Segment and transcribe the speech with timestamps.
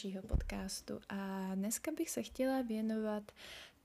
[0.00, 3.32] dalšího podcastu a dneska bych se chtěla věnovat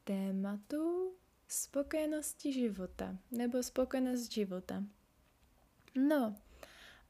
[0.04, 1.12] tématu
[1.48, 4.84] spokojenosti života nebo spokojenost života.
[5.96, 6.36] No,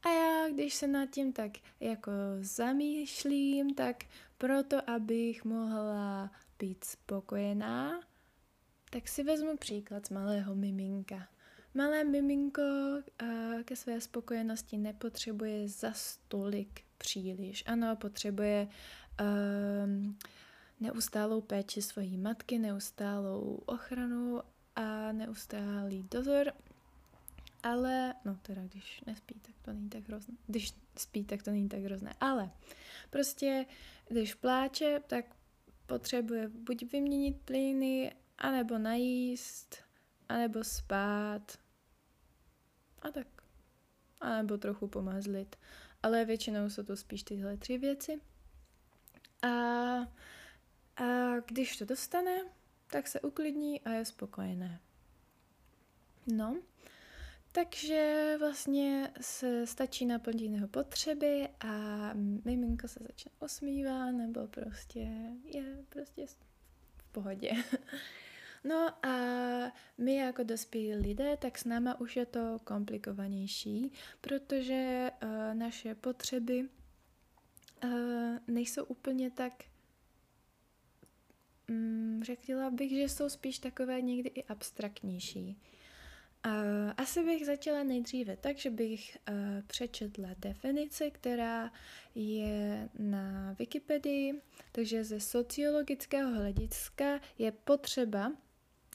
[0.04, 4.04] a já, když se nad tím tak jako zamýšlím, tak
[4.38, 8.02] proto, abych mohla být spokojená,
[8.90, 11.28] tak si vezmu příklad z malého miminka.
[11.74, 12.62] Malé miminko
[13.66, 17.64] ke své spokojenosti nepotřebuje za stolik příliš.
[17.68, 18.68] Ano, potřebuje
[20.80, 24.42] neustálou péči svojí matky, neustálou ochranu
[24.76, 26.52] a neustálý dozor,
[27.64, 30.36] ale, no teda když nespí, tak to není tak hrozné.
[30.48, 32.14] Když spí, tak to není tak hrozné.
[32.22, 32.52] Ale
[33.10, 33.66] prostě,
[34.08, 35.26] když pláče, tak
[35.86, 39.76] potřebuje buď vyměnit plyny, anebo najíst,
[40.30, 41.58] anebo spát.
[43.02, 43.28] A tak.
[44.22, 45.56] A nebo trochu pomazlit.
[46.04, 48.22] Ale většinou jsou to spíš tyhle tři věci.
[49.46, 49.50] A,
[51.04, 52.42] a když to dostane,
[52.88, 54.80] tak se uklidní a je spokojené.
[56.28, 56.58] No,
[57.52, 62.10] takže vlastně se stačí naplnit jeho potřeby a
[62.46, 65.08] miminko se začne osmívat nebo prostě
[65.44, 66.26] je prostě
[66.98, 67.52] v pohodě.
[68.68, 69.18] No a
[69.98, 76.70] my jako dospělí lidé, tak s náma už je to komplikovanější, protože uh, naše potřeby
[78.48, 79.54] nejsou úplně tak
[81.70, 85.58] um, řekla bych, že jsou spíš takové někdy i abstraktnější.
[86.46, 86.52] Uh,
[86.98, 89.36] asi bych začala nejdříve tak, že bych uh,
[89.68, 91.72] přečetla definici, která
[92.16, 98.32] je na Wikipedii, takže ze sociologického hlediska je potřeba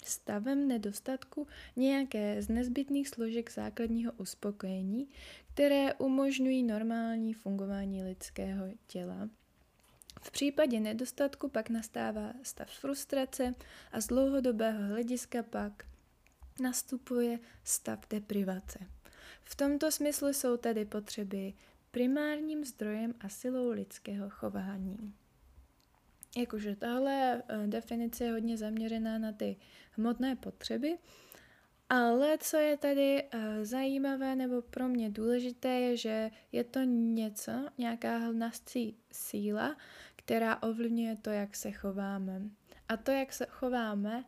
[0.04, 5.08] stavem nedostatku nějaké z nezbytných složek základního uspokojení,
[5.54, 9.28] které umožňují normální fungování lidského těla.
[10.22, 13.54] V případě nedostatku pak nastává stav frustrace
[13.92, 15.84] a z dlouhodobého hlediska pak
[16.60, 18.78] nastupuje stav deprivace.
[19.44, 21.52] V tomto smyslu jsou tedy potřeby
[21.90, 25.14] primárním zdrojem a silou lidského chování.
[26.36, 29.56] Jakože tahle eh, definice je hodně zaměřená na ty
[30.00, 30.98] hmotné potřeby,
[31.88, 37.52] ale co je tady uh, zajímavé nebo pro mě důležité je, že je to něco,
[37.78, 39.76] nějaká hlnací síla,
[40.16, 42.42] která ovlivňuje to, jak se chováme.
[42.88, 44.24] A to, jak se chováme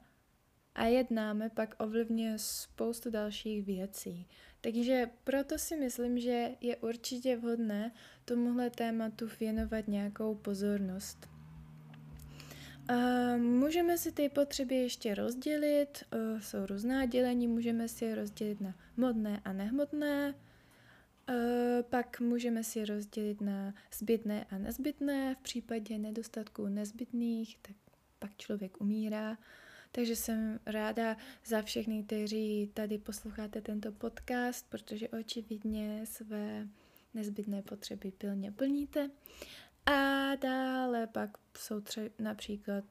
[0.75, 4.27] a jednáme, pak ovlivňuje spoustu dalších věcí.
[4.61, 7.93] Takže proto si myslím, že je určitě vhodné
[8.25, 11.32] tomuhle tématu věnovat nějakou pozornost.
[12.91, 18.61] Uh, můžeme si ty potřeby ještě rozdělit, uh, jsou různá dělení, můžeme si je rozdělit
[18.61, 20.35] na hmotné a nehmotné,
[21.29, 21.35] uh,
[21.83, 27.77] pak můžeme si je rozdělit na zbytné a nezbytné, v případě nedostatku nezbytných, tak
[28.19, 29.39] pak člověk umírá.
[29.93, 31.17] Takže jsem ráda
[31.47, 36.69] za všechny, kteří tady posloucháte tento podcast, protože očividně své
[37.15, 39.11] nezbytné potřeby pilně plníte.
[39.87, 42.85] A dále pak jsou třeba například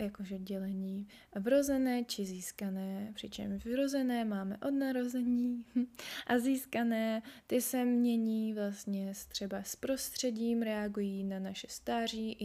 [0.00, 5.64] jakože dělení vrozené či získané, přičemž vrozené máme od narození
[6.26, 12.36] a získané, ty se mění vlastně třeba s prostředím, reagují na naše stáří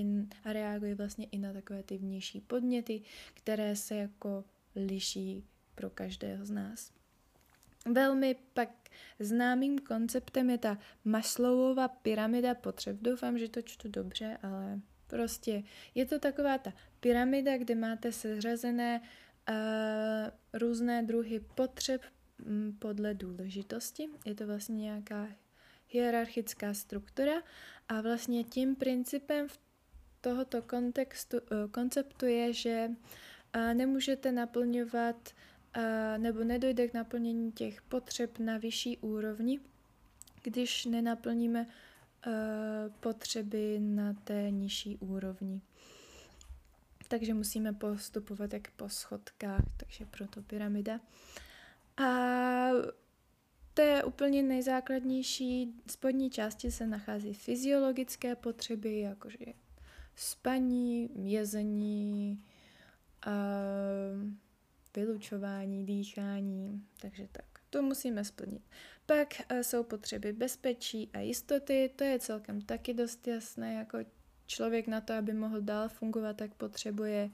[0.44, 3.02] a reagují vlastně i na takové ty vnější podněty,
[3.34, 4.44] které se jako
[4.75, 5.44] liší
[5.75, 6.92] pro každého z nás.
[7.86, 8.81] Velmi pak
[9.19, 12.97] známým konceptem je ta Maslowova pyramida potřeb.
[13.02, 15.63] Doufám, že to čtu dobře, ale prostě
[15.96, 19.01] je to taková ta pyramida, kde máte seřazené
[19.50, 22.01] uh, různé druhy potřeb
[22.46, 24.09] um, podle důležitosti.
[24.25, 25.28] Je to vlastně nějaká
[25.88, 27.34] hierarchická struktura
[27.88, 29.59] a vlastně tím principem v
[30.21, 35.30] tohoto kontextu, uh, konceptu je, že uh, nemůžete naplňovat
[36.18, 39.59] nebo nedojde k naplnění těch potřeb na vyšší úrovni,
[40.44, 41.68] když nenaplníme
[43.00, 45.62] potřeby na té nižší úrovni.
[47.07, 51.00] Takže musíme postupovat jak po schodkách, takže proto pyramida.
[51.97, 52.06] A
[53.74, 55.74] to je úplně nejzákladnější.
[55.88, 59.45] Spodní části se nachází fyziologické potřeby, jakože
[60.15, 62.44] spaní, jezení,
[63.25, 63.31] a
[64.95, 67.45] vylučování, dýchání, takže tak.
[67.69, 68.61] To musíme splnit.
[69.05, 73.97] Pak uh, jsou potřeby bezpečí a jistoty, to je celkem taky dost jasné, jako
[74.45, 77.29] člověk na to, aby mohl dál fungovat, tak potřebuje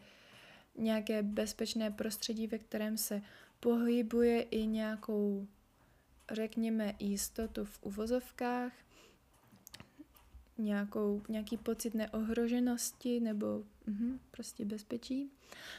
[0.77, 3.21] nějaké bezpečné prostředí, ve kterém se
[3.59, 5.47] pohybuje i nějakou,
[6.31, 8.73] řekněme, jistotu v uvozovkách.
[10.57, 13.95] Nějakou, nějaký pocit neohroženosti nebo uh,
[14.31, 15.31] prostě bezpečí.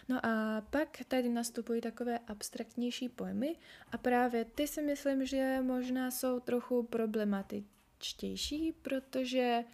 [0.09, 3.57] No a pak tady nastupují takové abstraktnější pojmy
[3.93, 9.65] a právě ty si myslím, že možná jsou trochu problematičtější, protože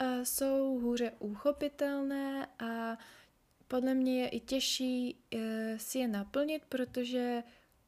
[0.00, 2.98] uh, jsou hůře uchopitelné a
[3.68, 5.40] podle mě je i těžší uh,
[5.76, 7.42] si je naplnit, protože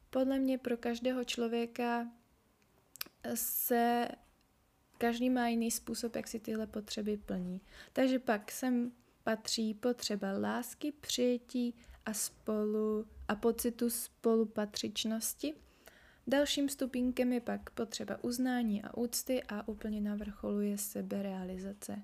[0.09, 2.07] podle mě pro každého člověka
[3.33, 4.07] se
[4.97, 7.61] každý má jiný způsob, jak si tyhle potřeby plní.
[7.93, 8.91] Takže pak sem
[9.23, 11.75] patří potřeba lásky, přijetí
[12.05, 15.53] a spolu a pocitu spolupatřičnosti.
[16.27, 22.01] Dalším stupínkem je pak potřeba uznání a úcty a úplně na vrcholu je seberealizace.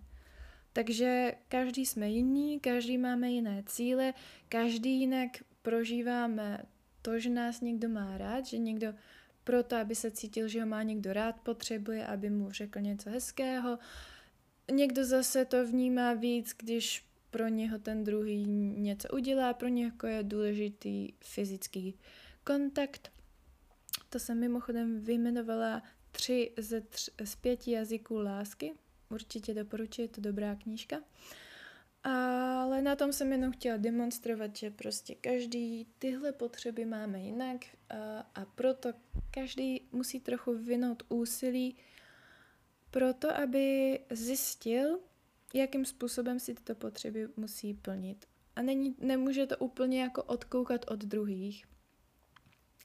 [0.74, 4.14] Takže každý jsme jiný, každý máme jiné cíle,
[4.50, 5.30] každý jinak
[5.62, 6.64] prožíváme
[7.02, 8.94] to, že nás někdo má rád, že někdo
[9.44, 13.80] proto, aby se cítil, že ho má někdo rád, potřebuje, aby mu řekl něco hezkého.
[14.72, 18.46] Někdo zase to vnímá víc, když pro něho ten druhý
[18.78, 21.96] něco udělá, pro něho je důležitý fyzický
[22.44, 23.12] kontakt.
[24.10, 28.74] To jsem mimochodem vyjmenovala tři ze tři, z pěti jazyků lásky.
[29.10, 31.02] Určitě doporučuji, je to dobrá knížka.
[32.04, 37.66] Ale na tom jsem jenom chtěla demonstrovat, že prostě každý tyhle potřeby máme jinak
[38.36, 38.94] a, proto
[39.32, 41.76] každý musí trochu vynout úsilí
[42.92, 45.00] proto, aby zjistil,
[45.54, 48.26] jakým způsobem si tyto potřeby musí plnit.
[48.56, 51.66] A není, nemůže to úplně jako odkoukat od druhých.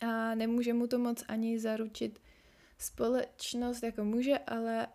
[0.00, 2.20] A nemůže mu to moc ani zaručit
[2.78, 4.86] společnost, jako může, ale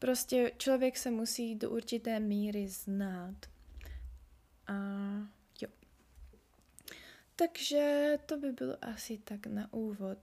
[0.00, 3.36] Prostě člověk se musí do určité míry znát.
[4.66, 4.74] A
[5.62, 5.68] jo.
[7.36, 10.18] Takže to by bylo asi tak na úvod.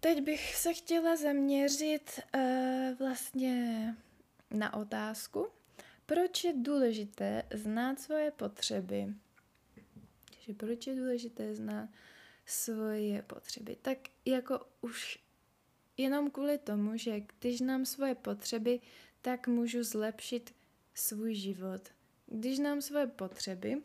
[0.00, 3.94] Teď bych se chtěla zaměřit uh, vlastně
[4.50, 5.48] na otázku,
[6.06, 9.06] proč je důležité znát svoje potřeby.
[10.30, 11.88] Takže proč je důležité znát
[12.46, 13.76] svoje potřeby?
[13.82, 15.25] Tak jako už
[15.96, 18.80] jenom kvůli tomu, že když nám svoje potřeby,
[19.22, 20.54] tak můžu zlepšit
[20.94, 21.88] svůj život.
[22.26, 23.82] Když nám svoje potřeby,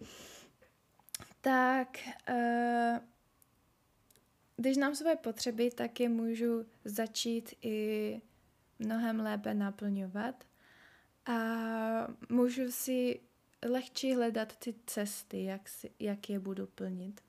[1.41, 1.97] tak
[2.29, 2.99] uh,
[4.57, 8.21] když nám svoje potřeby, tak je můžu začít i
[8.79, 10.43] mnohem lépe naplňovat
[11.25, 11.37] a
[12.29, 13.19] můžu si
[13.65, 17.21] lehčí hledat ty cesty, jak, si, jak je budu plnit.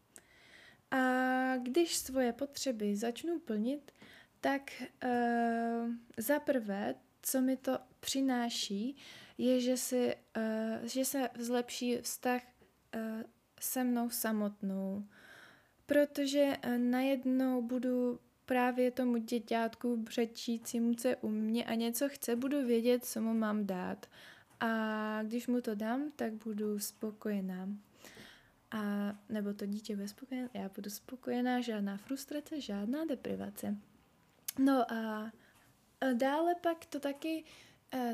[0.90, 3.92] A když svoje potřeby začnu plnit,
[4.42, 8.96] tak uh, za prvé, co mi to přináší,
[9.38, 12.42] je, že, si, uh, že se zlepší vztah
[12.94, 13.22] uh,
[13.60, 15.04] se mnou samotnou.
[15.86, 22.66] Protože uh, najednou budu právě tomu děťátku břečícímu, co u mě a něco chce, budu
[22.66, 24.06] vědět, co mu mám dát.
[24.60, 27.68] A když mu to dám, tak budu spokojená.
[28.70, 33.76] A nebo to dítě bude spokojené, já budu spokojená, žádná frustrace, žádná deprivace.
[34.58, 35.32] No a
[36.14, 37.44] dále pak to taky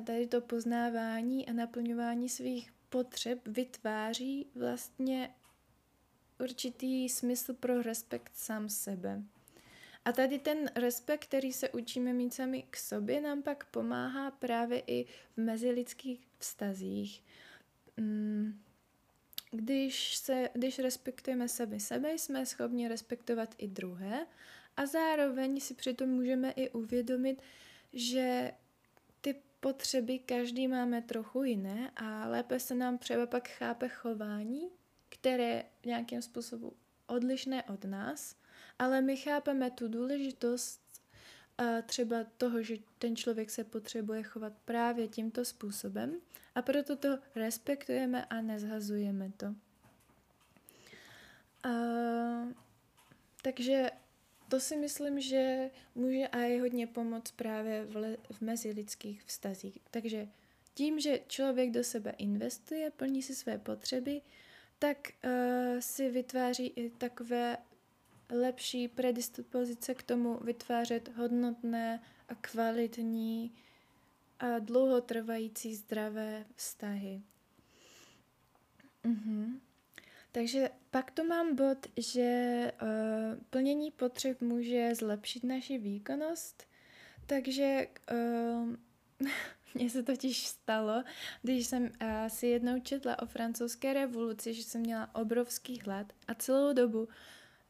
[0.06, 5.35] tady to poznávání a naplňování svých potřeb vytváří vlastně
[6.40, 9.23] určitý smysl pro respekt sám sebe.
[10.04, 14.83] A tady ten respekt, který se učíme mít sami k sobě, nám pak pomáhá právě
[14.87, 17.25] i v mezilidských vztazích.
[17.97, 18.62] Mm,
[19.50, 24.26] když, se, když respektujeme sebe sebe, jsme schopni respektovat i druhé
[24.78, 27.42] a zároveň si přitom můžeme i uvědomit,
[27.92, 28.52] že
[29.20, 34.70] ty potřeby každý máme trochu jiné a lépe se nám třeba pak chápe chování,
[35.08, 36.73] které v nějakém způsobu
[37.06, 38.37] odlišné od nás,
[38.78, 40.80] ale my chápeme tu důležitost
[41.58, 46.20] a třeba toho, že ten člověk se potřebuje chovat právě tímto způsobem
[46.54, 49.47] a proto to respektujeme a nezhazujeme to.
[51.68, 51.70] A,
[53.42, 53.90] takže
[54.49, 59.78] to si myslím, že může a je hodně pomoct právě v, le, v mezilidských vztazích.
[59.90, 60.28] Takže
[60.75, 64.21] tím, že člověk do sebe investuje, plní si své potřeby,
[64.78, 65.31] tak uh,
[65.81, 67.57] si vytváří i takové
[68.31, 73.52] lepší predispozice k tomu vytvářet hodnotné a kvalitní
[74.38, 77.23] a dlouhotrvající zdravé vztahy.
[79.05, 79.61] Mhm.
[80.38, 82.88] Takže pak tu mám bod, že uh,
[83.50, 86.62] plnění potřeb může zlepšit naši výkonnost,
[87.26, 89.28] takže uh,
[89.75, 91.04] mně se totiž stalo,
[91.42, 91.90] když jsem uh,
[92.28, 97.09] si jednou četla o francouzské revoluci, že jsem měla obrovský hlad a celou dobu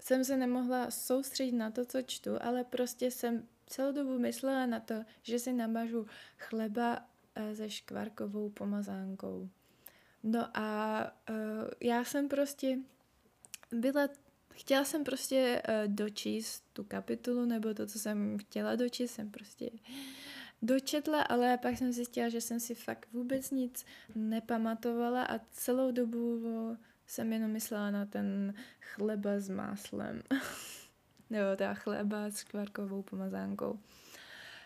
[0.00, 4.80] jsem se nemohla soustředit na to, co čtu, ale prostě jsem celou dobu myslela na
[4.80, 6.06] to, že si namažu
[6.38, 7.06] chleba
[7.54, 9.48] se škvarkovou pomazánkou.
[10.22, 11.36] No a uh,
[11.80, 12.78] já jsem prostě
[13.72, 14.08] byla,
[14.52, 19.70] chtěla jsem prostě uh, dočíst tu kapitulu, nebo to, co jsem chtěla dočíst, jsem prostě
[20.62, 23.84] dočetla, ale pak jsem zjistila, že jsem si fakt vůbec nic
[24.14, 26.42] nepamatovala a celou dobu
[27.06, 30.22] jsem jenom myslela na ten chleba s máslem.
[31.30, 33.78] nebo ta chleba s škvarkovou pomazánkou.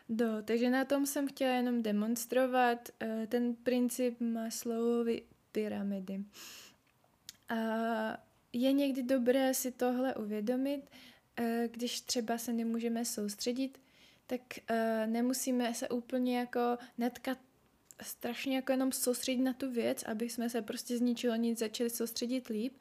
[0.09, 6.25] Do, takže na tom jsem chtěla jenom demonstrovat uh, ten princip Maslowovy pyramidy.
[7.49, 7.57] A
[8.53, 10.83] je někdy dobré si tohle uvědomit,
[11.41, 13.79] uh, když třeba se nemůžeme soustředit,
[14.27, 14.41] tak
[14.71, 17.39] uh, nemusíme se úplně jako netkat
[18.03, 21.91] strašně jako jenom soustředit na tu věc, aby jsme se prostě z ničeho nic začali
[21.91, 22.75] soustředit líp,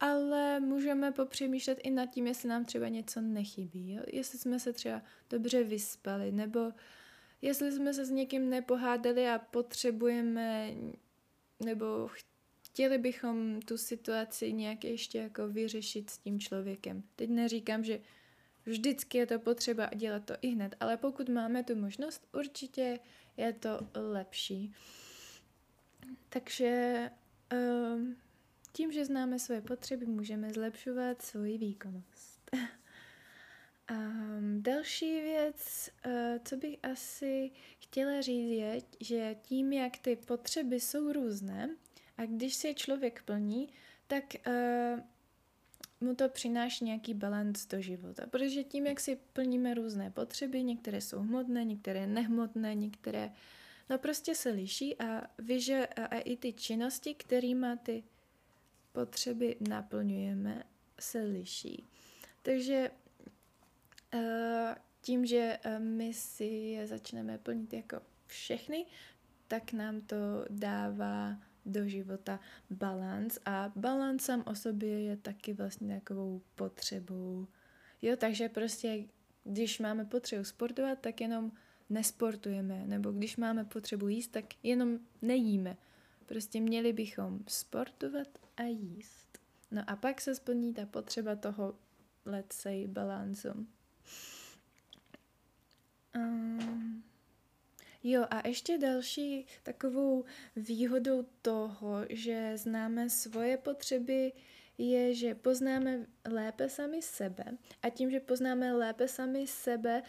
[0.00, 4.02] ale můžeme popřemýšlet i nad tím, jestli nám třeba něco nechybí, jo?
[4.12, 6.72] jestli jsme se třeba dobře vyspali, nebo
[7.42, 10.70] jestli jsme se s někým nepohádali a potřebujeme,
[11.64, 12.08] nebo
[12.62, 17.02] chtěli bychom tu situaci nějak ještě jako vyřešit s tím člověkem.
[17.16, 18.00] Teď neříkám, že
[18.66, 22.98] vždycky je to potřeba dělat to i hned, ale pokud máme tu možnost, určitě
[23.36, 24.74] je to lepší.
[26.28, 27.10] Takže
[27.52, 28.16] um,
[28.72, 32.50] tím, že známe svoje potřeby, můžeme zlepšovat svoji výkonnost.
[33.88, 33.94] A
[34.58, 41.12] další věc, eh, co bych asi chtěla říct, je, že tím, jak ty potřeby jsou
[41.12, 41.76] různé
[42.16, 43.68] a když se člověk plní,
[44.06, 45.00] tak uh,
[46.00, 48.26] mu to přináší nějaký balans do života.
[48.26, 53.32] Protože tím, jak si plníme různé potřeby, některé jsou hmotné, některé nehmotné, některé
[53.90, 58.04] no prostě se liší a ví, že a, a i ty činnosti, kterými ty
[58.92, 60.62] potřeby naplňujeme,
[61.00, 61.84] se liší.
[62.42, 62.90] Takže
[65.00, 68.86] tím, že eh, my si je začneme plnit jako všechny,
[69.48, 70.16] tak nám to
[70.50, 71.36] dává
[71.66, 77.46] do života balans a balans sám o sobě je taky vlastně takovou potřebou.
[78.02, 79.04] Jo, takže prostě,
[79.44, 81.52] když máme potřebu sportovat, tak jenom
[81.90, 85.76] nesportujeme, nebo když máme potřebu jíst, tak jenom nejíme.
[86.26, 89.38] Prostě měli bychom sportovat a jíst.
[89.70, 91.74] No a pak se splní ta potřeba toho,
[92.24, 93.66] let's say, balancu.
[96.16, 97.04] Um,
[98.02, 100.24] jo, a ještě další takovou
[100.56, 104.32] výhodou toho, že známe svoje potřeby,
[104.78, 107.44] je, že poznáme lépe sami sebe.
[107.82, 110.02] A tím, že poznáme lépe sami sebe,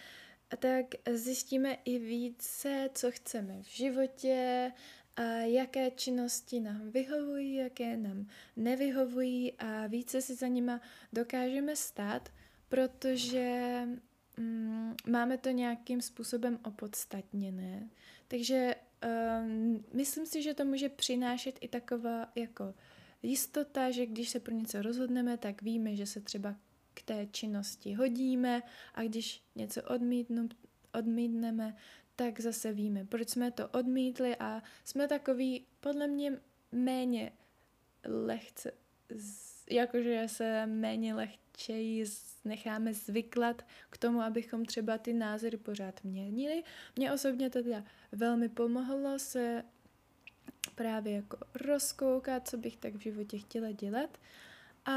[0.59, 4.71] tak zjistíme i více, co chceme v životě,
[5.19, 10.81] a jaké činnosti nám vyhovují, jaké nám nevyhovují a více si za nima
[11.13, 12.29] dokážeme stát,
[12.69, 13.81] protože
[14.39, 17.89] mm, máme to nějakým způsobem opodstatněné.
[18.27, 18.75] Takže
[19.43, 22.73] um, myslím si, že to může přinášet i taková jako
[23.23, 26.55] jistota, že když se pro něco rozhodneme, tak víme, že se třeba
[26.93, 28.61] k té činnosti hodíme
[28.93, 30.49] a když něco odmítnu,
[30.93, 31.75] odmítneme,
[32.15, 36.39] tak zase víme, proč jsme to odmítli a jsme takový podle mě
[36.71, 37.31] méně
[38.05, 38.71] lehce,
[39.69, 41.15] jakože se méně
[41.59, 42.05] lehčeji
[42.45, 46.63] necháme zvyklat k tomu, abychom třeba ty názory pořád měnili.
[46.95, 49.63] Mně osobně to teda velmi pomohlo se
[50.75, 54.17] právě jako rozkoukat, co bych tak v životě chtěla dělat
[54.85, 54.95] a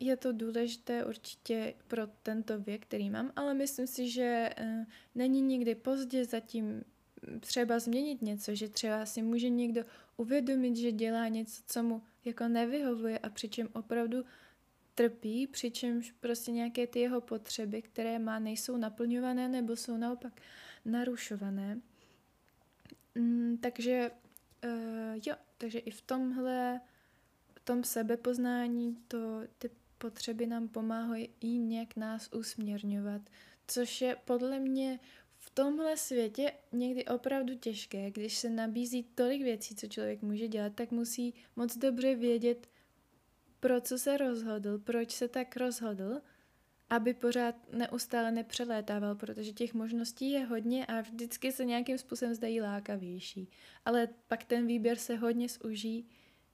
[0.00, 4.84] je to důležité určitě pro tento věk, který mám, ale myslím si, že uh,
[5.14, 6.84] není nikdy pozdě zatím
[7.40, 9.82] třeba změnit něco, že třeba si může někdo
[10.16, 14.24] uvědomit, že dělá něco, co mu jako nevyhovuje a přičem opravdu
[14.96, 20.40] trpí, přičemž prostě nějaké ty jeho potřeby, které má, nejsou naplňované nebo jsou naopak
[20.84, 21.80] narušované.
[23.14, 24.10] Mm, takže
[24.64, 26.80] uh, jo, takže i v tomhle
[27.66, 33.22] tom sebepoznání to, ty potřeby nám pomáhají i nějak nás usměrňovat,
[33.66, 35.00] což je podle mě
[35.38, 40.72] v tomhle světě někdy opravdu těžké, když se nabízí tolik věcí, co člověk může dělat,
[40.74, 42.68] tak musí moc dobře vědět,
[43.60, 46.20] pro co se rozhodl, proč se tak rozhodl,
[46.90, 52.60] aby pořád neustále nepřelétával, protože těch možností je hodně a vždycky se nějakým způsobem zdají
[52.60, 53.50] lákavější.
[53.84, 56.08] Ale pak ten výběr se hodně zúží,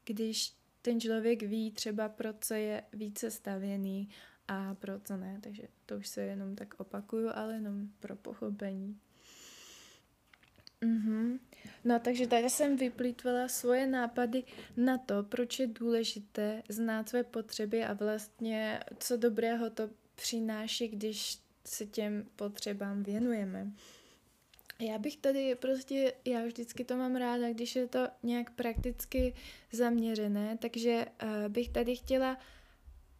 [0.05, 4.09] když ten člověk ví třeba, pro co je více stavěný
[4.49, 5.39] a pro co ne.
[5.43, 9.01] Takže to už se jenom tak opakuju, ale jenom pro pochopení.
[10.83, 11.39] Mm-hmm.
[11.85, 14.45] No takže tady jsem vyplýtvala svoje nápady
[14.77, 21.39] na to, proč je důležité znát své potřeby a vlastně co dobrého to přináší, když
[21.65, 23.73] se těm potřebám věnujeme.
[24.81, 29.35] já bych tady prostě, já vždycky to mám ráda, když je to nějak prakticky
[29.73, 32.39] zaměřené, takže uh, bych tady chtěla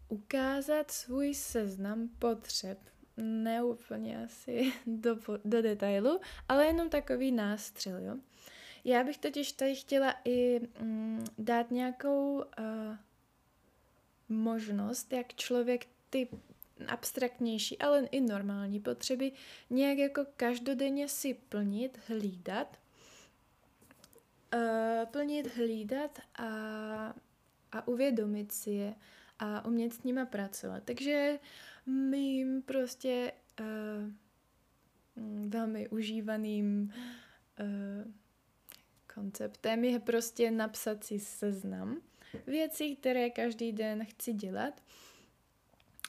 [0.09, 2.92] ukázat svůj seznam potřeb.
[3.23, 8.17] Ne úplně asi do, do detailu, ale jenom takový nástřel, jo.
[8.85, 12.45] Já bych totiž tady chtěla i mm, dát nějakou uh,
[14.29, 16.29] možnost, jak člověk ty
[16.89, 19.33] abstraktnější, ale i normální potřeby
[19.71, 22.77] nějak jako každodenně si plnit, hlídat,
[24.55, 26.47] uh, plnit, hlídat a,
[27.73, 28.95] a uvědomit si je
[29.43, 30.83] a umět s nima pracovat.
[30.85, 31.39] Takže
[31.87, 33.67] mým prostě uh,
[35.49, 36.93] velmi užívaným
[37.61, 38.13] uh,
[39.15, 42.01] konceptem je prostě napsat si seznam
[42.47, 44.83] věcí, které každý den chci dělat.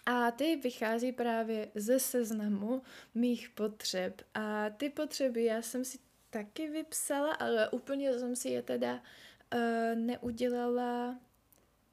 [0.05, 2.81] A ty vychází právě ze seznamu
[3.15, 4.21] mých potřeb.
[4.33, 5.97] A ty potřeby já jsem si
[6.29, 11.19] taky vypsala, ale úplně jsem si je teda uh, neudělala,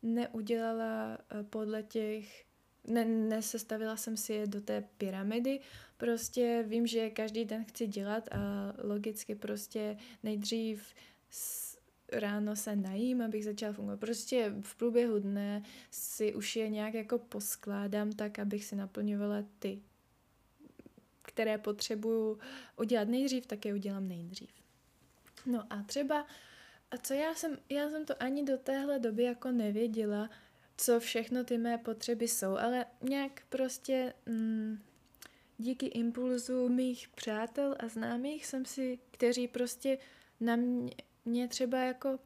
[0.02, 2.44] neudělala uh, podle těch,
[2.86, 5.60] ne, nesestavila jsem si je do té pyramidy,
[5.96, 10.94] prostě vím, že každý den chci dělat a logicky prostě nejdřív
[12.12, 14.00] ráno se najím, abych začala fungovat.
[14.00, 19.82] Prostě v průběhu dne si už je nějak jako poskládám tak, abych si naplňovala ty,
[21.22, 22.38] které potřebuju
[22.76, 24.50] udělat nejdřív, tak je udělám nejdřív.
[25.46, 26.26] No a třeba,
[26.90, 30.30] a co já jsem, já jsem to ani do téhle doby jako nevěděla,
[30.76, 34.82] co všechno ty mé potřeby jsou, ale nějak prostě mm,
[35.58, 39.98] díky impulzu mých přátel a známých jsem si, kteří prostě
[40.40, 40.90] na mě,
[41.24, 42.18] mě třeba jako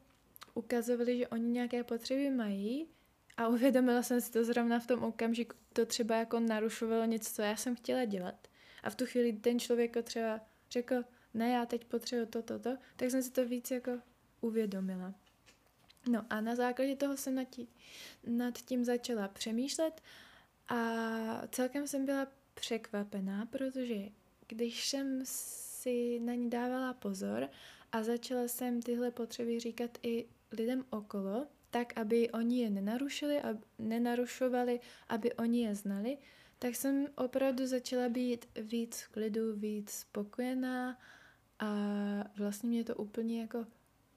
[0.55, 2.89] ukazovali, že oni nějaké potřeby mají
[3.37, 7.43] a uvědomila jsem si to zrovna v tom okamžiku, to třeba jako narušovalo něco, co
[7.43, 8.49] já jsem chtěla dělat.
[8.83, 12.77] A v tu chvíli ten člověk třeba řekl, ne, já teď potřebuji to, to, to,
[12.97, 14.01] tak jsem si to víc jako
[14.45, 15.15] uvědomila.
[16.11, 17.47] No a na základě toho jsem
[18.27, 20.01] nad tím, začala přemýšlet
[20.69, 20.77] a
[21.51, 23.95] celkem jsem byla překvapená, protože
[24.49, 27.49] když jsem si na ní dávala pozor
[27.93, 33.59] a začala jsem tyhle potřeby říkat i lidem okolo, tak, aby oni je nenarušili, a
[33.79, 36.19] nenarušovali, aby oni je znali,
[36.59, 40.99] tak jsem opravdu začala být víc v klidu, víc spokojená
[41.59, 41.75] a
[42.37, 43.67] vlastně mě to úplně jako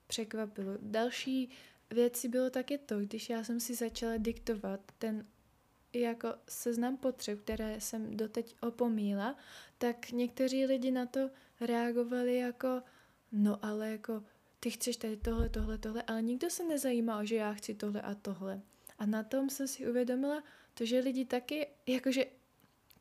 [0.08, 0.74] překvapilo.
[0.82, 1.50] Další
[1.90, 5.26] věci bylo také to, když já jsem si začala diktovat ten
[5.94, 9.36] jako seznam potřeb, které jsem doteď opomíla,
[9.78, 11.30] tak někteří lidi na to
[11.62, 12.82] reagovali jako
[13.32, 14.24] no ale jako
[14.60, 18.16] ty chceš tady tohle, tohle, tohle, ale nikdo se nezajímá, že já chci tohle a
[18.16, 18.62] tohle.
[19.00, 20.44] A na tom jsem si uvědomila,
[20.74, 22.26] to, že lidi taky, jakože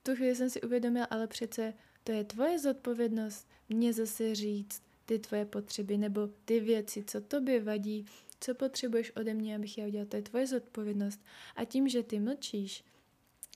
[0.03, 5.19] tu chvíli jsem si uvědomila, ale přece to je tvoje zodpovědnost mě zase říct ty
[5.19, 8.07] tvoje potřeby nebo ty věci, co tobě vadí,
[8.41, 11.21] co potřebuješ ode mě, abych já udělala, to je tvoje zodpovědnost.
[11.57, 12.85] A tím, že ty mlčíš,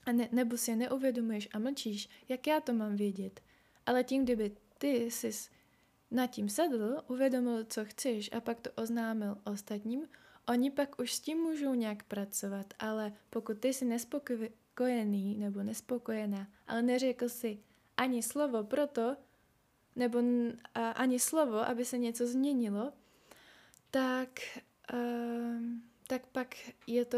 [0.05, 3.41] a ne, nebo si neuvědomuješ a mlčíš, jak já to mám vědět.
[3.85, 5.31] Ale tím, kdyby ty jsi
[6.11, 10.07] nad tím sedl, uvědomil, co chceš a pak to oznámil ostatním,
[10.47, 16.47] oni pak už s tím můžou nějak pracovat, ale pokud ty jsi nespokojený nebo nespokojená,
[16.67, 17.59] ale neřekl si
[17.97, 19.15] ani slovo proto,
[19.95, 20.19] nebo
[20.95, 22.93] ani slovo, aby se něco změnilo,
[23.91, 24.29] tak,
[24.93, 25.61] uh,
[26.07, 26.55] tak pak
[26.87, 27.17] je to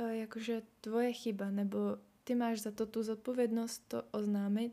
[0.00, 1.78] uh, jakože tvoje chyba, nebo
[2.24, 4.72] ty máš za to tu zodpovědnost to oznámit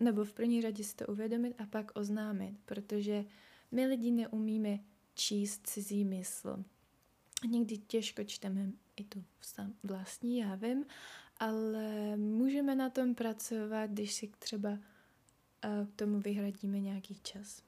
[0.00, 3.24] nebo v první řadě si to uvědomit a pak oznámit, protože
[3.72, 4.78] my lidi neumíme
[5.14, 6.64] číst cizí mysl.
[7.48, 9.24] Někdy těžko čteme i tu
[9.82, 10.84] vlastní, já vím,
[11.36, 14.78] ale můžeme na tom pracovat, když si třeba
[15.92, 17.62] k tomu vyhradíme nějaký čas.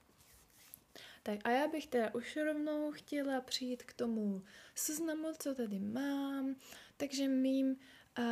[1.22, 4.42] Tak a já bych teda už rovnou chtěla přijít k tomu
[4.74, 6.56] seznamu, co tady mám.
[6.96, 7.76] Takže mým
[8.18, 8.26] uh,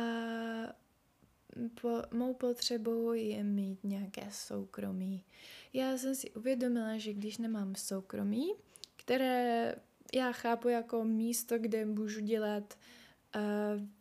[1.81, 5.23] po, mou potřebou je mít nějaké soukromí.
[5.73, 8.53] Já jsem si uvědomila, že když nemám soukromí,
[8.95, 9.75] které
[10.13, 13.04] já chápu jako místo, kde můžu dělat uh,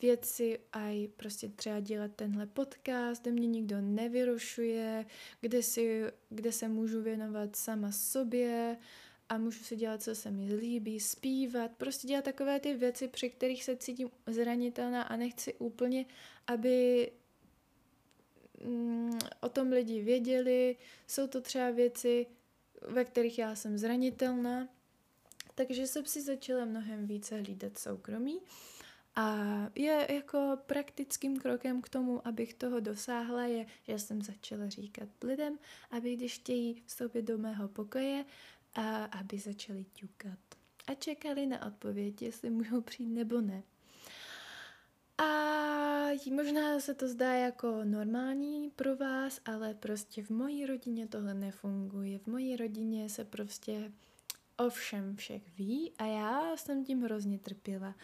[0.02, 5.06] věci a prostě třeba dělat tenhle podcast, kde mě nikdo nevyrušuje,
[5.40, 8.76] kde, si, kde se můžu věnovat sama sobě
[9.28, 13.30] a můžu si dělat, co se mi líbí, zpívat, prostě dělat takové ty věci, při
[13.30, 16.06] kterých se cítím zranitelná a nechci úplně,
[16.46, 17.10] aby
[18.64, 22.26] mm, o tom lidi věděli, jsou to třeba věci,
[22.88, 24.68] ve kterých já jsem zranitelná,
[25.54, 28.40] takže jsem si začala mnohem více hlídat soukromí
[29.16, 29.36] A
[29.74, 35.58] je jako praktickým krokem k tomu, abych toho dosáhla, je, že jsem začala říkat lidem,
[35.90, 38.24] aby když chtějí vstoupit do mého pokoje,
[38.74, 40.38] a aby začali ťukat.
[40.86, 43.62] A čekali na odpověď, jestli můžou přijít nebo ne.
[45.18, 45.24] A
[46.32, 52.18] možná se to zdá jako normální pro vás, ale prostě v mojí rodině tohle nefunguje.
[52.18, 53.92] V mojí rodině se prostě
[54.56, 57.94] o všem všech ví a já jsem tím hrozně trpěla.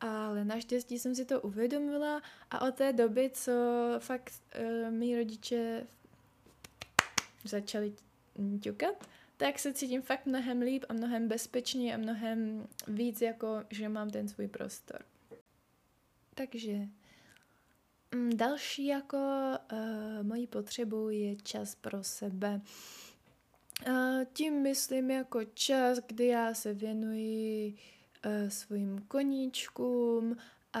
[0.00, 3.52] Ale naštěstí jsem si to uvědomila a od té doby, co
[3.98, 5.86] fakt uh, mý rodiče
[7.44, 7.94] začali
[8.60, 13.88] ťukat, tak se cítím fakt mnohem líp a mnohem bezpečněji a mnohem víc jako, že
[13.88, 15.04] mám ten svůj prostor.
[16.34, 16.72] Takže
[18.14, 19.16] mm, další jako
[19.72, 19.78] uh,
[20.22, 22.60] mojí potřebu je čas pro sebe.
[23.88, 27.93] Uh, tím myslím jako čas, kdy já se věnuji uh,
[28.48, 30.36] svým koníčkům
[30.72, 30.80] a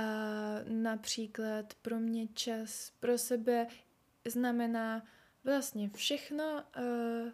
[0.68, 3.66] například pro mě čas pro sebe
[4.28, 5.04] znamená
[5.44, 7.30] vlastně všechno, uh,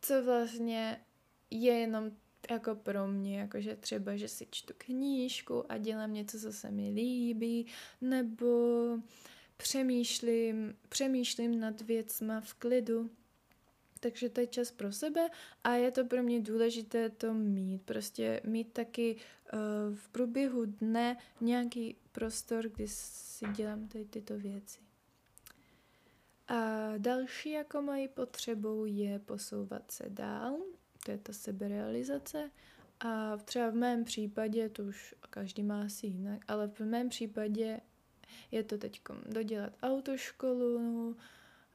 [0.00, 1.04] co vlastně
[1.50, 2.10] je jenom
[2.50, 6.90] jako pro mě, jakože třeba, že si čtu knížku a dělám něco, co se mi
[6.90, 7.66] líbí,
[8.00, 8.48] nebo
[9.56, 13.10] přemýšlím, přemýšlím nad věcma v klidu.
[14.00, 15.28] Takže to je čas pro sebe
[15.64, 17.82] a je to pro mě důležité to mít.
[17.82, 24.80] Prostě mít taky uh, v průběhu dne nějaký prostor, kdy si dělám tady tyto věci.
[26.48, 30.58] A další jako mají potřebou je posouvat se dál,
[31.04, 32.50] to je ta seberealizace.
[33.00, 37.80] A třeba v mém případě, to už každý má asi jinak, ale v mém případě
[38.50, 41.16] je to teď dodělat autoškolu,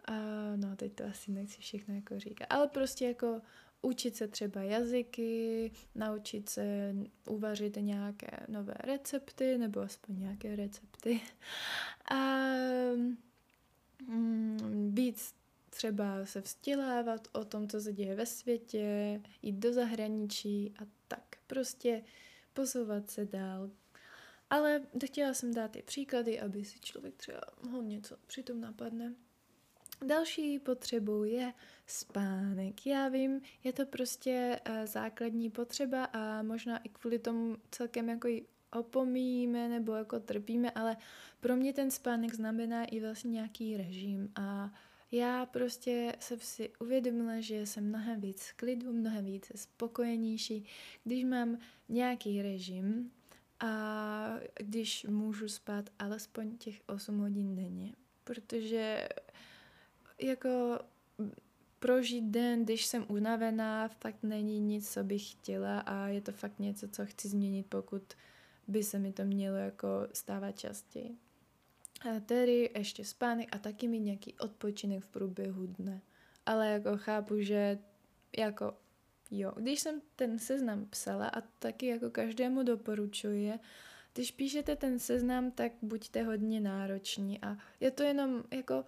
[0.06, 0.14] a
[0.56, 3.42] no teď to asi nechci všechno jako říkat, ale prostě jako
[3.84, 6.96] učit se třeba jazyky, naučit se
[7.28, 11.22] uvařit nějaké nové recepty, nebo aspoň nějaké recepty.
[12.12, 12.48] A
[14.08, 15.36] mm, víc
[15.70, 21.24] třeba se vzdělávat o tom, co se děje ve světě, jít do zahraničí a tak.
[21.48, 22.04] Prostě
[22.54, 23.70] posouvat se dál.
[24.50, 29.14] Ale chtěla jsem dát i příklady, aby si člověk třeba mohl něco přitom napadne.
[30.08, 31.54] Další potřebou je
[31.88, 32.86] spánek.
[32.86, 38.28] Já vím, je to prostě uh, základní potřeba a možná i kvůli tomu celkem jako
[38.28, 40.98] ji opomíjíme nebo jako trpíme, ale
[41.40, 44.74] pro mě ten spánek znamená i vlastně nějaký režim a
[45.12, 50.66] já prostě jsem si uvědomila, že jsem mnohem víc klidu, mnohem více spokojenější,
[51.04, 51.58] když mám
[51.90, 53.12] nějaký režim
[53.60, 59.08] a když můžu spát alespoň těch 8 hodin denně, protože
[60.22, 60.80] jako
[61.80, 66.60] prožít den, když jsem unavená, fakt není nic, co bych chtěla a je to fakt
[66.60, 68.04] něco, co chci změnit, pokud
[68.68, 71.18] by se mi to mělo jako stávat častěji.
[72.02, 76.02] A tedy ještě spánek a taky mít nějaký odpočinek v průběhu dne.
[76.46, 77.80] Ale jako chápu, že
[78.38, 78.74] jako
[79.32, 83.54] jo, když jsem ten seznam psala a taky jako každému doporučuji,
[84.14, 88.86] když píšete ten seznam, tak buďte hodně nároční a je to jenom jako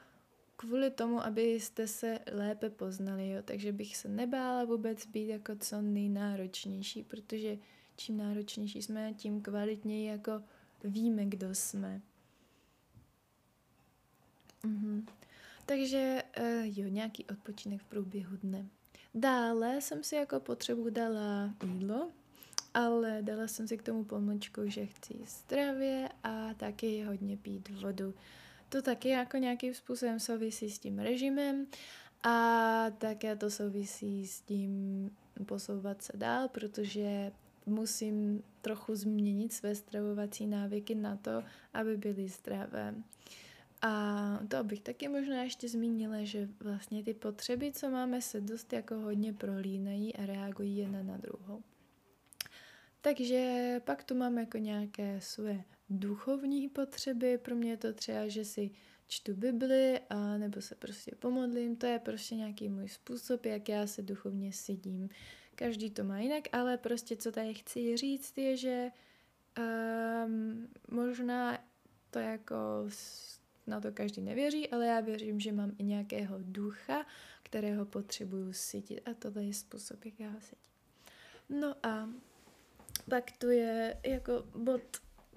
[0.55, 3.41] kvůli tomu, abyste se lépe poznali, jo.
[3.45, 7.57] Takže bych se nebála vůbec být jako co nejnáročnější, protože
[7.95, 10.43] čím náročnější jsme, tím kvalitněji jako
[10.83, 12.01] víme, kdo jsme.
[14.63, 15.05] Mhm.
[15.65, 18.65] Takže uh, jo, nějaký odpočinek v průběhu dne.
[19.13, 22.11] Dále jsem si jako potřebu dala jídlo,
[22.73, 28.13] ale dala jsem si k tomu pomlčku, že chci zdravě a taky hodně pít vodu.
[28.75, 31.67] To taky jako nějakým způsobem souvisí s tím režimem
[32.23, 35.11] a také to souvisí s tím
[35.45, 37.31] posouvat se dál, protože
[37.65, 42.95] musím trochu změnit své stravovací návyky na to, aby byly zdravé.
[43.81, 48.73] A to bych taky možná ještě zmínila, že vlastně ty potřeby, co máme, se dost
[48.73, 51.63] jako hodně prolínají a reagují jedna na druhou.
[53.01, 57.37] Takže pak tu mám jako nějaké své duchovní potřeby.
[57.37, 58.71] Pro mě je to třeba, že si
[59.07, 61.75] čtu Bibli a nebo se prostě pomodlím.
[61.75, 65.09] To je prostě nějaký můj způsob, jak já se duchovně sedím.
[65.55, 68.91] Každý to má jinak, ale prostě co tady chci říct je, že
[70.25, 71.57] um, možná
[72.11, 72.55] to jako
[73.67, 77.05] na to každý nevěří, ale já věřím, že mám i nějakého ducha,
[77.43, 80.39] kterého potřebuju cítit a tohle je způsob, jak já ho.
[81.49, 82.09] No a
[83.09, 84.81] pak tu je jako bod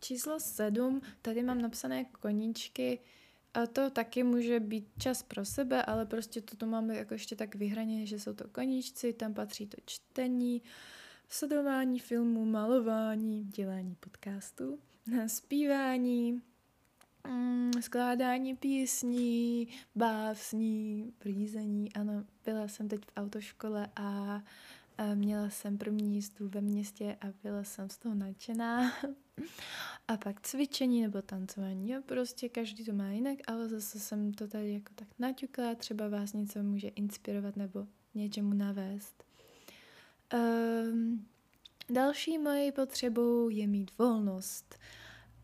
[0.01, 3.01] číslo sedm, tady mám napsané koníčky,
[3.55, 7.37] a to taky může být čas pro sebe, ale prostě to tu máme jako ještě
[7.37, 10.63] tak vyhraně, že jsou to koníčci, tam patří to čtení,
[11.29, 14.79] sledování filmů, malování, dělání podcastů,
[15.27, 16.43] zpívání,
[17.29, 21.93] mm, skládání písní, básní, řízení.
[21.93, 24.43] Ano, byla jsem teď v autoškole a
[25.15, 28.93] měla jsem první jízdu ve městě a byla jsem z toho nadšená.
[30.09, 34.49] a pak cvičení nebo tancování, jo, prostě každý to má jinak, ale zase jsem to
[34.49, 39.25] tady jako tak naťukla, třeba vás něco může inspirovat nebo něčemu navést.
[40.35, 41.27] Um,
[41.91, 44.79] další mojí potřebou je mít volnost.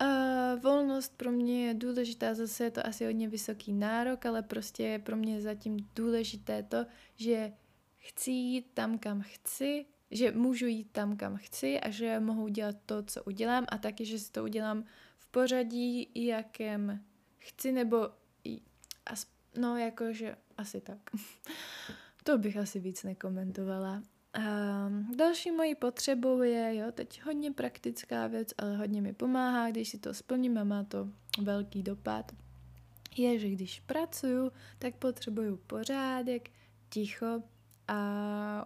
[0.03, 4.83] Uh, volnost pro mě je důležitá, zase je to asi hodně vysoký nárok, ale prostě
[4.83, 6.87] je pro mě zatím důležité to,
[7.17, 7.53] že
[8.05, 12.77] chci jít tam, kam chci, že můžu jít tam, kam chci a že mohu dělat
[12.87, 14.85] to, co udělám a taky, že si to udělám
[15.19, 17.05] v pořadí, jakém
[17.39, 18.09] chci, nebo
[19.59, 20.99] no jakože asi tak.
[22.25, 24.03] to bych asi víc nekomentovala.
[24.39, 29.89] Um, další mojí potřebou je, jo, teď hodně praktická věc, ale hodně mi pomáhá, když
[29.89, 31.09] si to splním a má to
[31.43, 32.33] velký dopad,
[33.17, 36.51] je, že když pracuju, tak potřebuju pořádek,
[36.89, 37.43] ticho
[37.89, 38.65] a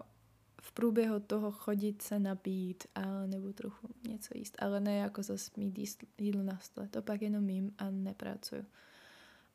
[0.61, 5.51] v průběhu toho chodit se napít a nebo trochu něco jíst, ale ne jako zase
[5.57, 5.79] mít
[6.19, 8.65] jídlo na stole, to pak jenom jím a nepracuju.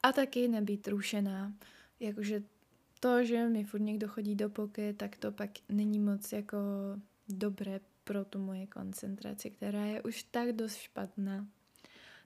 [0.04, 1.54] A taky nebýt rušená,
[2.00, 2.44] jakože
[3.00, 6.58] to, že mi furt někdo chodí do poky, tak to pak není moc jako
[7.30, 11.48] dobré pro tu moje koncentraci, která je už tak dost špatná.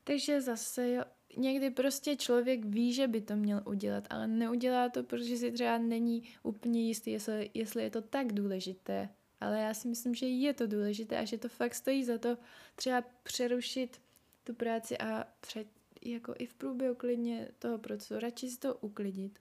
[0.04, 1.04] Takže zase jo,
[1.38, 5.78] někdy prostě člověk ví, že by to měl udělat, ale neudělá to, protože si třeba
[5.78, 9.10] není úplně jistý, jestli, jestli je to tak důležité.
[9.40, 12.38] Ale já si myslím, že je to důležité a že to fakt stojí za to
[12.76, 14.02] třeba přerušit
[14.44, 15.68] tu práci a před,
[16.02, 19.40] jako i v průběhu klidně toho procesu, radši si to uklidit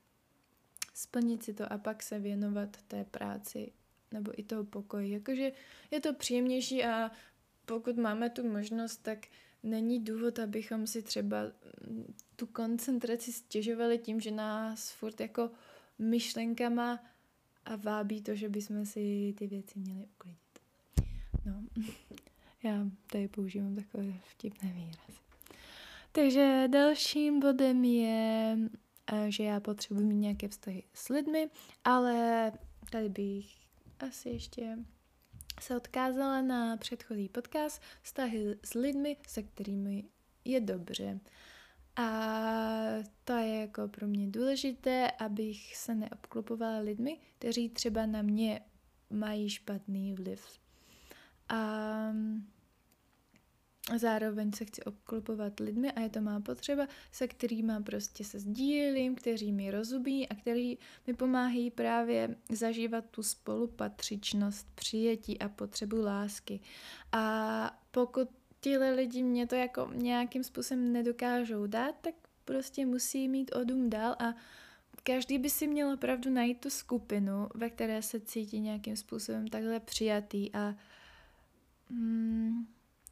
[0.96, 3.72] splnit si to a pak se věnovat té práci
[4.12, 5.12] nebo i toho pokoji.
[5.12, 5.52] Jakože
[5.90, 7.10] je to příjemnější a
[7.66, 9.18] pokud máme tu možnost, tak
[9.66, 15.50] není důvod, abychom si třeba mm, tu koncentraci stěžovali tím, že nás furt jako
[15.98, 17.04] myšlenkama
[17.64, 20.38] a vábí to, že bychom si ty věci měli uklidit.
[21.44, 21.64] No,
[22.62, 25.20] já tady používám takové vtipné výrazy.
[26.12, 28.56] Takže dalším bodem je
[29.28, 31.50] že já potřebuji mít nějaké vztahy s lidmi,
[31.84, 32.52] ale
[32.90, 33.46] tady bych
[34.00, 34.78] asi ještě
[35.60, 40.04] se odkázala na předchozí podcast vztahy s lidmi, se kterými
[40.44, 41.20] je dobře.
[41.96, 42.10] A
[43.24, 48.60] to je jako pro mě důležité, abych se neobklopovala lidmi, kteří třeba na mě
[49.10, 50.46] mají špatný vliv.
[51.48, 52.12] A
[53.94, 59.14] Zároveň se chci obklopovat lidmi a je to má potřeba, se kterými prostě se sdílím,
[59.14, 66.60] kteří mi rozumí a kteří mi pomáhají právě zažívat tu spolupatřičnost, přijetí a potřebu lásky.
[67.12, 68.28] A pokud
[68.60, 73.90] tihle lidi mě to jako nějakým způsobem nedokážou dát, tak prostě musí mít o dům
[73.90, 74.34] dál a
[75.02, 79.80] každý by si měl opravdu najít tu skupinu, ve které se cítí nějakým způsobem takhle
[79.80, 80.74] přijatý a
[81.90, 82.66] mm,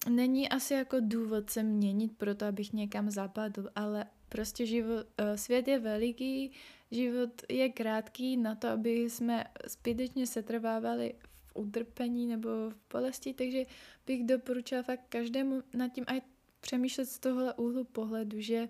[0.09, 5.69] není asi jako důvod se měnit proto, abych někam zapadl, ale prostě život, eh, svět
[5.69, 6.53] je veliký,
[6.91, 11.15] život je krátký na to, aby jsme zbytečně setrvávali
[11.47, 13.67] v utrpení nebo v bolesti, takže
[14.07, 16.21] bych doporučila fakt každému nad tím aj
[16.61, 18.69] přemýšlet z tohle úhlu pohledu, že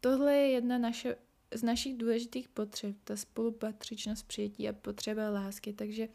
[0.00, 1.16] tohle je jedna naše,
[1.54, 6.08] z našich důležitých potřeb, ta spolupatřičnost, přijetí a potřeba lásky, takže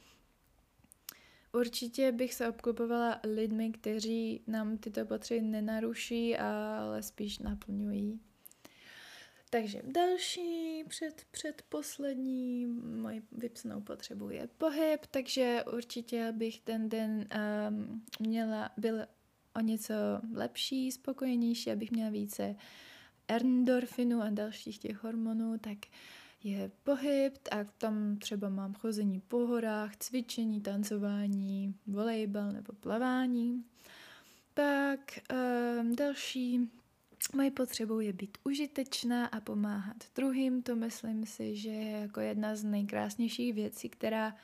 [1.53, 8.19] Určitě bych se obklopovala lidmi, kteří nám tyto potřeby nenaruší, ale spíš naplňují.
[9.49, 12.65] Takže další, před, předposlední
[13.01, 17.27] moji vypsanou potřebu je pohyb, takže určitě bych ten den
[17.69, 19.05] um, měla, byl
[19.55, 19.93] o něco
[20.33, 22.55] lepší, spokojenější, abych měla více
[23.27, 29.37] endorfinu a dalších těch hormonů, tak uh, je pohyb, tak tam třeba mám chození po
[29.37, 33.63] horách, cvičení, tancování, volejbal nebo plavání.
[34.53, 35.19] Pak
[35.81, 36.69] um, další
[37.35, 40.61] moje potřebou je být užitečná a pomáhat druhým.
[40.61, 44.35] To myslím si, že je jako jedna z nejkrásnějších věcí, která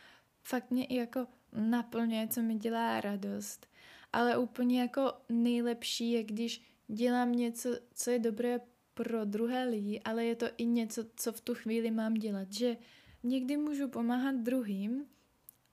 [0.44, 3.68] fakt mě i jako naplňuje, co mi dělá radost.
[4.14, 8.60] Ale úplně jako nejlepší je, když dělám něco, co je dobré
[8.96, 12.54] pro druhé lidi, ale je to i něco, co v tu chvíli mám dělat.
[12.54, 12.78] Že
[13.24, 15.06] někdy můžu pomáhat druhým,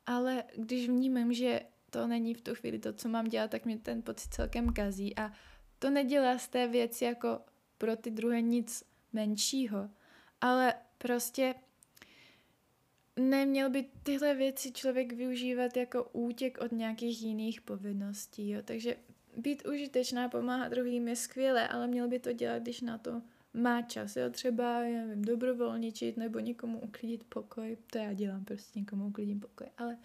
[0.06, 3.78] ale když vnímám, že to není v tu chvíli to, co mám dělat, tak mě
[3.78, 5.32] ten pocit celkem kazí a
[5.78, 7.40] to nedělá z té věci jako
[7.78, 9.90] pro ty druhé nic menšího,
[10.40, 11.54] ale prostě
[13.16, 18.62] neměl by tyhle věci člověk využívat jako útěk od nějakých jiných povinností, jo.
[18.64, 18.96] Takže
[19.36, 23.22] být užitečná, pomáhat druhým je skvělé, ale měl by to dělat, když na to
[23.54, 28.78] má čas, jo, třeba, já nevím, dobrovolničit nebo někomu uklidit pokoj, to já dělám, prostě
[28.78, 29.98] někomu uklidím pokoj, ale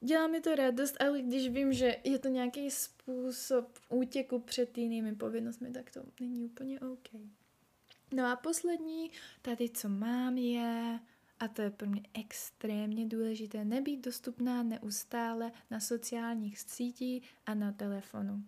[0.00, 5.14] dělá mi to radost, ale když vím, že je to nějaký způsob útěku před jinými
[5.14, 7.08] povinnostmi, tak to není úplně OK.
[8.14, 9.10] No a poslední,
[9.42, 10.98] tady co mám je,
[11.40, 17.72] a to je pro mě extrémně důležité, nebýt dostupná neustále na sociálních sítích a na
[17.72, 18.42] telefonu.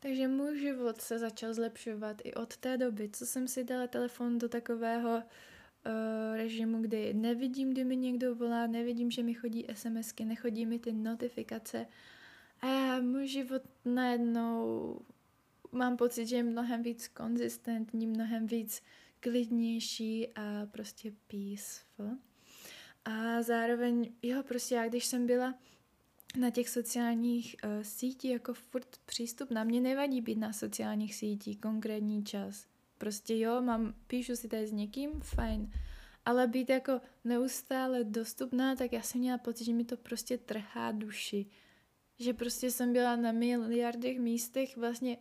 [0.00, 4.38] Takže můj život se začal zlepšovat i od té doby, co jsem si dala telefon
[4.38, 10.24] do takového uh, režimu, kdy nevidím, kdy mi někdo volá, nevidím, že mi chodí SMSky,
[10.24, 11.86] nechodí mi ty notifikace
[12.60, 15.00] a můj život najednou
[15.72, 18.82] mám pocit, že je mnohem víc konzistentní, mnohem víc
[19.24, 22.18] klidnější a prostě peaceful.
[23.04, 25.54] A zároveň, jo, prostě já, když jsem byla
[26.38, 29.50] na těch sociálních uh, sítích jako furt přístup.
[29.50, 32.66] Na mě nevadí být na sociálních sítích konkrétní čas.
[32.98, 35.70] Prostě jo, mám, píšu si tady s někým, fajn.
[36.24, 40.92] Ale být jako neustále dostupná, tak já jsem měla pocit, že mi to prostě trhá
[40.92, 41.46] duši.
[42.18, 45.18] Že prostě jsem byla na miliardech místech, vlastně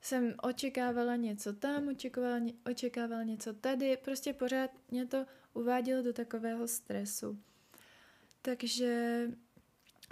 [0.00, 6.68] jsem očekávala něco tam, očekávala, očekávala něco tady, prostě pořád mě to uvádělo do takového
[6.68, 7.38] stresu.
[8.42, 9.22] Takže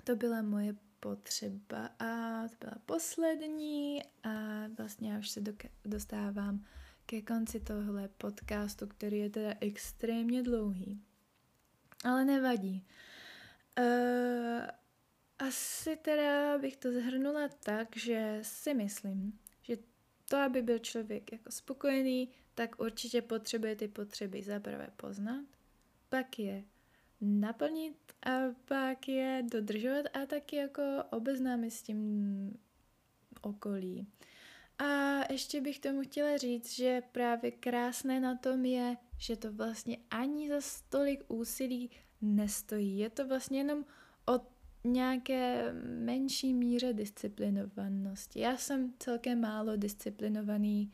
[0.05, 5.40] to byla moje potřeba a to byla poslední a vlastně já už se
[5.85, 6.64] dostávám
[7.07, 11.01] ke konci tohle podcastu, který je teda extrémně dlouhý.
[12.05, 12.87] Ale nevadí.
[13.79, 14.66] Uh,
[15.38, 19.38] asi teda bych to zhrnula tak, že si myslím,
[20.28, 25.44] to, aby byl člověk jako spokojený, tak určitě potřebuje ty potřeby zaprvé poznat,
[26.08, 26.64] pak je
[27.20, 28.30] naplnit a
[28.64, 32.58] pak je dodržovat a taky jako obeznámit s tím
[33.42, 34.06] okolí.
[34.78, 39.96] A ještě bych tomu chtěla říct, že právě krásné na tom je, že to vlastně
[40.10, 42.98] ani za stolik úsilí nestojí.
[42.98, 43.84] Je to vlastně jenom
[44.26, 44.54] o
[44.85, 48.40] nějaké menší míře disciplinovanosti.
[48.40, 50.92] Já jsem celkem málo disciplinovaný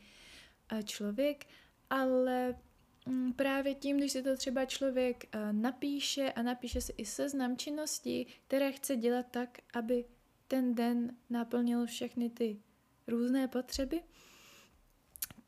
[0.72, 1.46] eh, člověk,
[1.90, 2.54] ale
[3.06, 7.56] Mm, právě tím, když si to třeba člověk eh, napíše a napíše si i seznam
[7.56, 10.04] činností, které chce dělat tak, aby
[10.48, 12.62] ten den naplnil všechny ty
[13.06, 14.02] různé potřeby,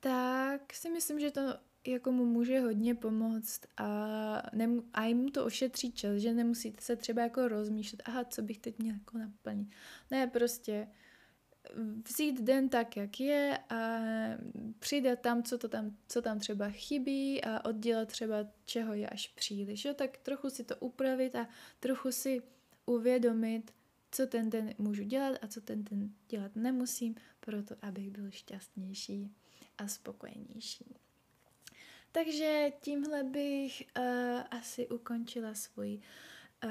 [0.00, 1.40] tak si myslím, že to
[1.86, 6.96] jako mu může hodně pomoct a, nem, a jim to ošetří čas, že nemusíte se
[6.96, 9.68] třeba jako rozmýšlet, aha, co bych teď měl jako naplnit.
[10.10, 10.88] Ne, prostě
[12.08, 14.00] vzít den tak, jak je a
[14.78, 19.28] přidat tam, co, to tam, co tam třeba chybí a oddělat třeba, čeho je až
[19.28, 19.84] příliš.
[19.84, 19.94] Jo?
[19.94, 21.48] Tak trochu si to upravit a
[21.80, 22.42] trochu si
[22.86, 23.70] uvědomit,
[24.10, 29.34] co ten den můžu dělat a co ten den dělat nemusím, proto abych byl šťastnější
[29.78, 30.94] a spokojenější.
[32.12, 34.04] Takže tímhle bych uh,
[34.50, 36.00] asi ukončila svůj
[36.64, 36.70] uh,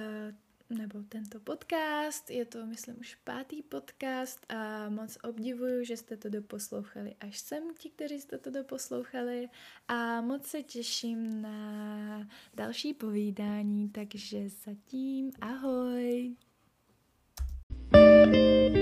[0.77, 2.29] nebo tento podcast.
[2.29, 7.63] Je to, myslím, už pátý podcast a moc obdivuju, že jste to doposlouchali až sem,
[7.77, 9.49] ti, kteří jste to doposlouchali
[9.87, 16.35] a moc se těším na další povídání, takže zatím ahoj!
[17.91, 18.80] thank you